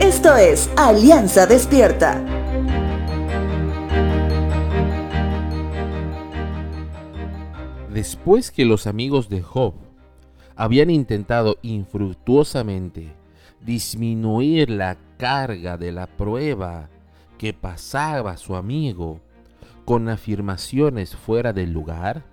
[0.00, 2.22] Esto es Alianza Despierta.
[7.92, 9.74] Después que los amigos de Job
[10.56, 13.14] habían intentado infructuosamente
[13.60, 16.88] disminuir la carga de la prueba
[17.38, 19.20] que pasaba su amigo
[19.84, 22.24] con afirmaciones fuera del lugar,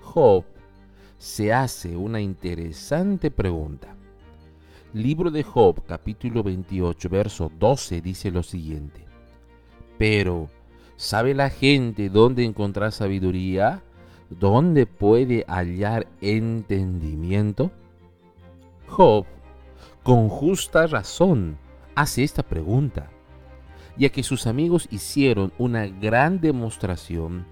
[0.00, 0.44] Job
[1.18, 3.96] se hace una interesante pregunta.
[4.94, 9.06] Libro de Job capítulo 28 verso 12 dice lo siguiente.
[9.96, 10.50] Pero,
[10.96, 13.82] ¿sabe la gente dónde encontrar sabiduría?
[14.28, 17.70] ¿Dónde puede hallar entendimiento?
[18.86, 19.24] Job,
[20.02, 21.56] con justa razón,
[21.94, 23.08] hace esta pregunta,
[23.96, 27.46] ya que sus amigos hicieron una gran demostración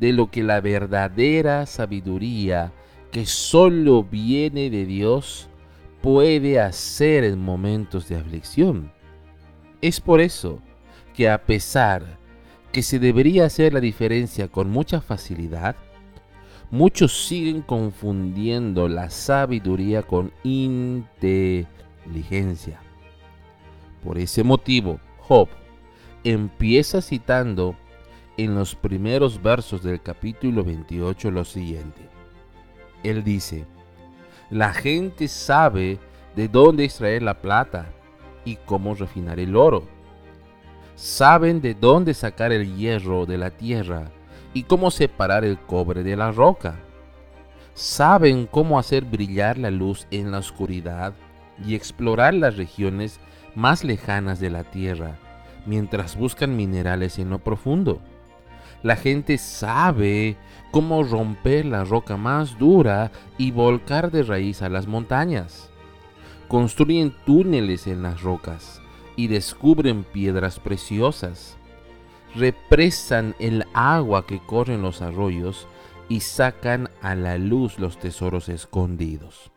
[0.00, 2.72] de lo que la verdadera sabiduría
[3.10, 5.47] que solo viene de Dios
[6.02, 8.92] puede hacer en momentos de aflicción.
[9.80, 10.60] Es por eso
[11.14, 12.18] que a pesar
[12.72, 15.76] que se debería hacer la diferencia con mucha facilidad,
[16.70, 22.80] muchos siguen confundiendo la sabiduría con inteligencia.
[24.04, 25.48] Por ese motivo, Job
[26.24, 27.74] empieza citando
[28.36, 32.02] en los primeros versos del capítulo 28 lo siguiente.
[33.02, 33.64] Él dice,
[34.50, 35.98] la gente sabe
[36.34, 37.86] de dónde extraer la plata
[38.44, 39.84] y cómo refinar el oro.
[40.94, 44.10] Saben de dónde sacar el hierro de la tierra
[44.54, 46.76] y cómo separar el cobre de la roca.
[47.74, 51.12] Saben cómo hacer brillar la luz en la oscuridad
[51.64, 53.20] y explorar las regiones
[53.54, 55.18] más lejanas de la tierra
[55.66, 58.00] mientras buscan minerales en lo profundo.
[58.82, 60.36] La gente sabe
[60.70, 65.70] cómo romper la roca más dura y volcar de raíz a las montañas.
[66.46, 68.80] Construyen túneles en las rocas
[69.16, 71.56] y descubren piedras preciosas.
[72.36, 75.66] Represan el agua que corre en los arroyos
[76.08, 79.50] y sacan a la luz los tesoros escondidos.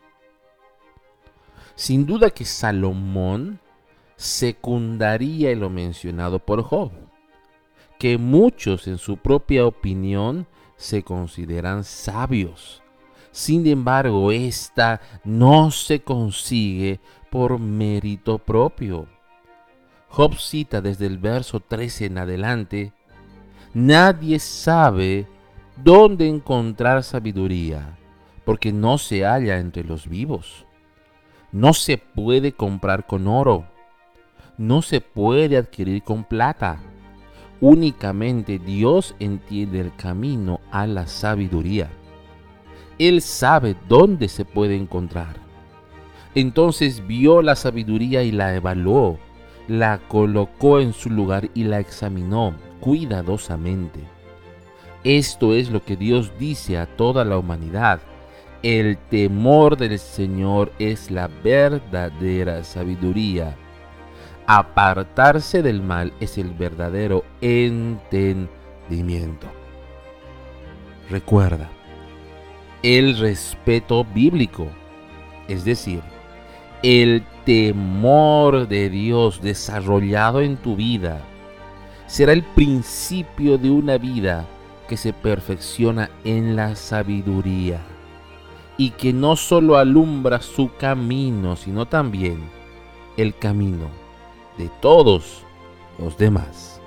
[1.75, 3.59] Sin duda que Salomón
[4.15, 6.91] secundaría lo mencionado por Job
[8.01, 12.81] que muchos en su propia opinión se consideran sabios.
[13.29, 19.05] Sin embargo, esta no se consigue por mérito propio.
[20.09, 22.91] Job cita desde el verso 13 en adelante,
[23.75, 25.27] nadie sabe
[25.77, 27.99] dónde encontrar sabiduría,
[28.45, 30.65] porque no se halla entre los vivos.
[31.51, 33.65] No se puede comprar con oro,
[34.57, 36.81] no se puede adquirir con plata
[37.61, 41.91] Únicamente Dios entiende el camino a la sabiduría.
[42.97, 45.35] Él sabe dónde se puede encontrar.
[46.33, 49.19] Entonces vio la sabiduría y la evaluó,
[49.67, 53.99] la colocó en su lugar y la examinó cuidadosamente.
[55.03, 58.01] Esto es lo que Dios dice a toda la humanidad.
[58.63, 63.55] El temor del Señor es la verdadera sabiduría
[64.47, 69.47] apartarse del mal es el verdadero entendimiento.
[71.09, 71.69] Recuerda,
[72.83, 74.67] el respeto bíblico,
[75.47, 76.01] es decir,
[76.83, 81.21] el temor de Dios desarrollado en tu vida,
[82.07, 84.45] será el principio de una vida
[84.87, 87.79] que se perfecciona en la sabiduría
[88.77, 92.39] y que no solo alumbra su camino, sino también
[93.15, 94.00] el camino
[94.61, 95.43] de todos
[95.97, 96.80] los demás.